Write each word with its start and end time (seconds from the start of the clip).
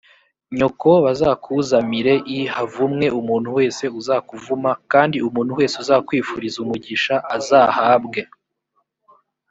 nyoko 0.57 0.89
bazakunamire 1.05 2.13
l 2.33 2.33
havumwe 2.53 3.05
umuntu 3.19 3.49
wese 3.57 3.83
uzakuvuma 3.99 4.71
kandi 4.91 5.17
umuntu 5.27 5.51
wese 5.59 5.75
uzakwifuriza 5.83 6.57
umugisha 6.65 7.15
azahabwe 7.35 8.21